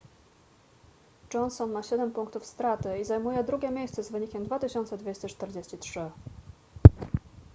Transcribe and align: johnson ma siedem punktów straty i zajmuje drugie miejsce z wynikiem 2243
johnson 1.33 1.71
ma 1.71 1.83
siedem 1.83 2.11
punktów 2.11 2.45
straty 2.45 2.97
i 2.99 3.05
zajmuje 3.05 3.43
drugie 3.43 3.71
miejsce 3.71 4.03
z 4.03 4.11
wynikiem 4.11 4.43
2243 4.45 6.11